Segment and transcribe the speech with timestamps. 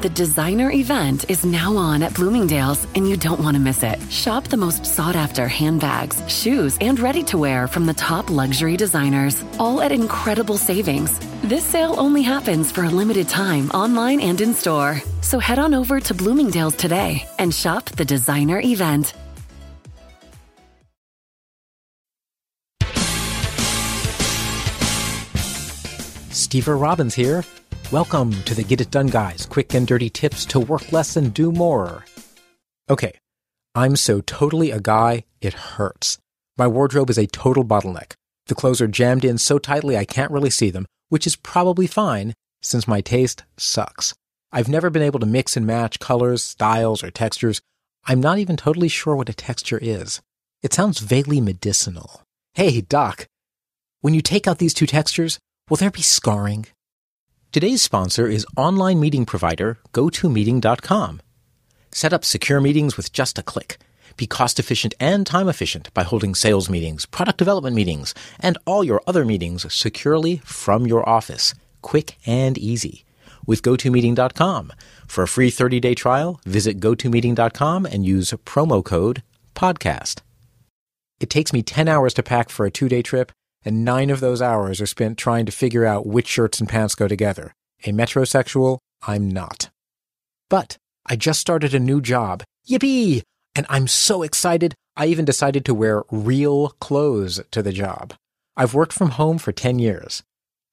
[0.00, 4.00] The designer event is now on at Bloomingdale's, and you don't want to miss it.
[4.10, 8.78] Shop the most sought after handbags, shoes, and ready to wear from the top luxury
[8.78, 11.18] designers, all at incredible savings.
[11.42, 15.02] This sale only happens for a limited time online and in store.
[15.20, 19.12] So head on over to Bloomingdale's today and shop the designer event.
[26.30, 27.44] Steve Robbins here.
[27.92, 31.34] Welcome to the Get It Done Guys, quick and dirty tips to work less and
[31.34, 32.04] do more.
[32.88, 33.18] Okay,
[33.74, 36.16] I'm so totally a guy, it hurts.
[36.56, 38.12] My wardrobe is a total bottleneck.
[38.46, 41.88] The clothes are jammed in so tightly I can't really see them, which is probably
[41.88, 42.32] fine
[42.62, 44.14] since my taste sucks.
[44.52, 47.60] I've never been able to mix and match colors, styles, or textures.
[48.04, 50.20] I'm not even totally sure what a texture is.
[50.62, 52.22] It sounds vaguely medicinal.
[52.54, 53.26] Hey, Doc,
[54.00, 56.66] when you take out these two textures, will there be scarring?
[57.52, 61.20] Today's sponsor is online meeting provider GoToMeeting.com.
[61.90, 63.76] Set up secure meetings with just a click.
[64.16, 68.84] Be cost efficient and time efficient by holding sales meetings, product development meetings, and all
[68.84, 71.52] your other meetings securely from your office.
[71.82, 73.04] Quick and easy.
[73.44, 74.72] With GoToMeeting.com.
[75.08, 79.24] For a free 30 day trial, visit GoToMeeting.com and use promo code
[79.56, 80.20] PODCAST.
[81.18, 83.32] It takes me 10 hours to pack for a two day trip,
[83.64, 86.94] and nine of those hours are spent trying to figure out which shirts and pants
[86.94, 87.52] go together.
[87.84, 89.70] A metrosexual, I'm not.
[90.48, 92.42] But I just started a new job.
[92.68, 93.22] Yippee!
[93.54, 98.14] And I'm so excited, I even decided to wear real clothes to the job.
[98.56, 100.22] I've worked from home for 10 years.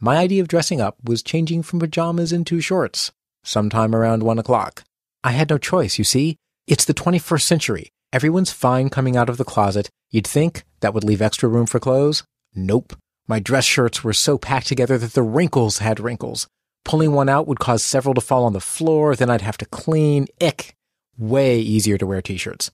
[0.00, 3.12] My idea of dressing up was changing from pajamas into shorts,
[3.44, 4.82] sometime around 1 o'clock.
[5.24, 6.36] I had no choice, you see.
[6.66, 7.88] It's the 21st century.
[8.12, 9.88] Everyone's fine coming out of the closet.
[10.10, 12.24] You'd think that would leave extra room for clothes.
[12.56, 12.94] Nope.
[13.28, 16.48] My dress shirts were so packed together that the wrinkles had wrinkles.
[16.86, 19.66] Pulling one out would cause several to fall on the floor, then I'd have to
[19.66, 20.26] clean.
[20.40, 20.74] Ick.
[21.18, 22.70] Way easier to wear t-shirts.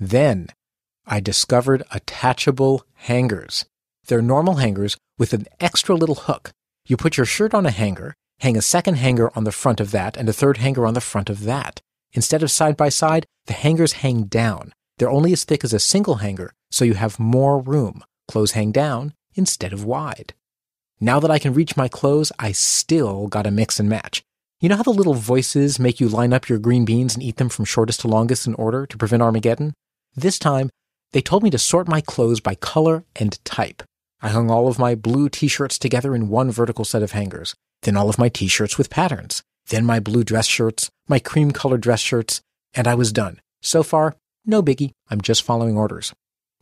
[0.00, 0.48] Then
[1.06, 3.66] I discovered attachable hangers.
[4.06, 6.50] They're normal hangers with an extra little hook.
[6.86, 9.92] You put your shirt on a hanger, hang a second hanger on the front of
[9.92, 11.80] that, and a third hanger on the front of that.
[12.12, 14.72] Instead of side by side, the hangers hang down.
[14.98, 18.02] They're only as thick as a single hanger, so you have more room.
[18.26, 20.34] Clothes hang down instead of wide.
[21.00, 24.22] Now that I can reach my clothes, I still gotta mix and match.
[24.60, 27.36] You know how the little voices make you line up your green beans and eat
[27.36, 29.72] them from shortest to longest in order to prevent Armageddon?
[30.14, 30.68] This time,
[31.12, 33.82] they told me to sort my clothes by color and type.
[34.20, 37.96] I hung all of my blue t-shirts together in one vertical set of hangers, then
[37.96, 42.00] all of my t-shirts with patterns, then my blue dress shirts, my cream colored dress
[42.00, 42.42] shirts,
[42.74, 43.40] and I was done.
[43.62, 44.92] So far, no biggie.
[45.08, 46.12] I'm just following orders.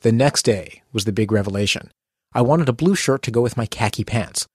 [0.02, 1.90] The next day was the big revelation.
[2.32, 4.46] I wanted a blue shirt to go with my khaki pants.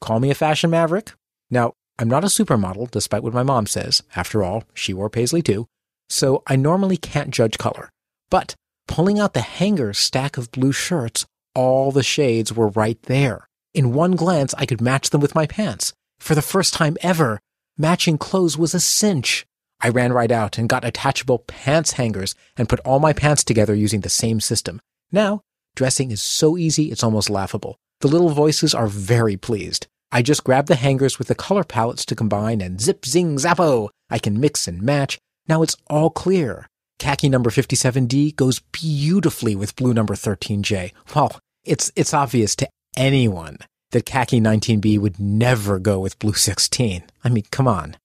[0.00, 1.12] Call me a fashion maverick?
[1.50, 4.02] Now, I'm not a supermodel, despite what my mom says.
[4.16, 5.66] After all, she wore paisley too.
[6.08, 7.90] So I normally can't judge color.
[8.30, 8.54] But
[8.88, 13.46] pulling out the hanger stack of blue shirts, all the shades were right there.
[13.74, 15.92] In one glance, I could match them with my pants.
[16.18, 17.40] For the first time ever,
[17.78, 19.46] matching clothes was a cinch.
[19.80, 23.74] I ran right out and got attachable pants hangers and put all my pants together
[23.74, 24.80] using the same system.
[25.10, 25.40] Now,
[25.74, 27.76] dressing is so easy it's almost laughable.
[28.00, 29.86] The little voices are very pleased.
[30.10, 33.90] I just grab the hangers with the color palettes to combine and zip zing zappo.
[34.10, 35.18] I can mix and match.
[35.48, 36.66] Now it's all clear.
[36.98, 40.92] Khaki number 57D goes beautifully with blue number 13J.
[41.14, 43.58] Well, it's, it's obvious to anyone
[43.92, 47.04] that khaki 19B would never go with blue 16.
[47.24, 47.96] I mean, come on.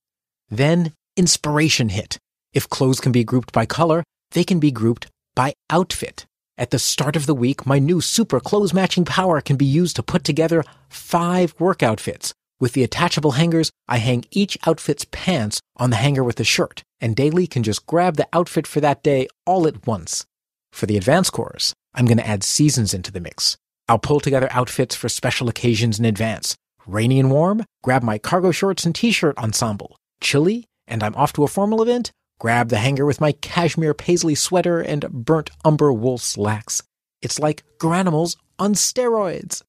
[0.50, 2.18] Then inspiration hit.
[2.54, 6.26] If clothes can be grouped by color, they can be grouped by outfit.
[6.60, 9.96] At the start of the week, my new super clothes matching power can be used
[9.98, 12.34] to put together five work outfits.
[12.60, 16.82] With the attachable hangers, I hang each outfit's pants on the hanger with the shirt,
[17.00, 20.26] and Daily can just grab the outfit for that day all at once.
[20.72, 23.56] For the advanced course, I'm going to add seasons into the mix.
[23.88, 26.56] I'll pull together outfits for special occasions in advance.
[26.88, 29.96] Rainy and warm, grab my cargo shorts and t-shirt ensemble.
[30.22, 34.36] Chilly, and I'm off to a formal event, grab the hanger with my cashmere paisley
[34.36, 36.84] sweater and burnt umber wool slacks.
[37.22, 39.64] It's like Garanimals on steroids.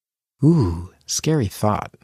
[0.44, 1.94] Ooh, scary thought.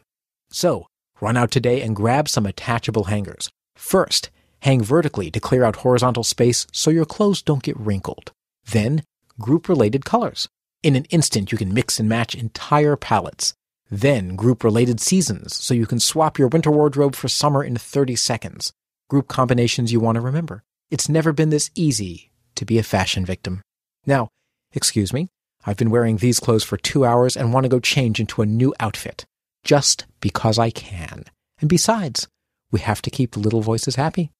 [0.49, 0.87] So,
[1.21, 3.49] Run out today and grab some attachable hangers.
[3.75, 4.29] First,
[4.59, 8.31] hang vertically to clear out horizontal space so your clothes don't get wrinkled.
[8.65, 9.03] Then,
[9.39, 10.49] group related colors.
[10.83, 13.53] In an instant, you can mix and match entire palettes.
[13.89, 18.15] Then, group related seasons so you can swap your winter wardrobe for summer in 30
[18.17, 18.73] seconds.
[19.07, 20.63] Group combinations you want to remember.
[20.89, 23.61] It's never been this easy to be a fashion victim.
[24.07, 24.29] Now,
[24.73, 25.29] excuse me,
[25.63, 28.47] I've been wearing these clothes for two hours and want to go change into a
[28.47, 29.27] new outfit.
[29.63, 31.25] Just because I can.
[31.59, 32.27] And besides,
[32.71, 34.31] we have to keep the little voices happy.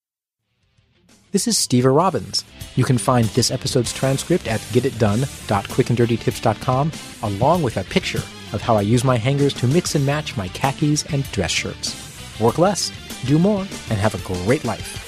[1.32, 2.44] This is Steve Robbins.
[2.76, 6.92] You can find this episode's transcript at getitdone.quickanddirtytips.com,
[7.22, 10.48] along with a picture of how I use my hangers to mix and match my
[10.48, 11.96] khakis and dress shirts.
[12.40, 12.92] Work less,
[13.26, 15.02] do more, and have a great life.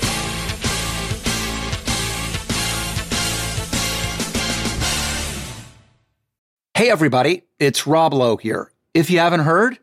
[6.78, 8.72] Hey, everybody, it's Rob Lowe here.
[8.94, 9.80] If you haven't heard,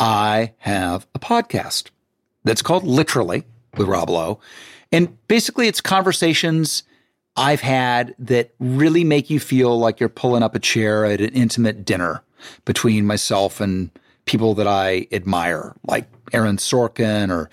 [0.00, 1.90] I have a podcast
[2.42, 3.44] that's called Literally
[3.76, 4.40] with Rob Lowe.
[4.90, 6.82] And basically, it's conversations
[7.36, 11.30] I've had that really make you feel like you're pulling up a chair at an
[11.30, 12.22] intimate dinner
[12.64, 13.90] between myself and
[14.26, 17.48] people that I admire, like Aaron Sorkin or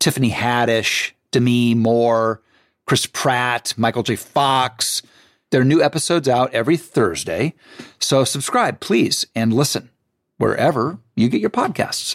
[0.00, 2.42] Tiffany Haddish, Demi Moore,
[2.86, 4.16] Chris Pratt, Michael J.
[4.16, 5.02] Fox.
[5.50, 7.54] There are new episodes out every Thursday.
[8.00, 9.90] So subscribe, please, and listen
[10.38, 12.14] wherever you get your podcasts.